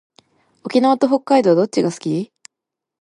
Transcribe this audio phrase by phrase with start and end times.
[0.63, 2.33] 沖縄と北海道どっちが好き？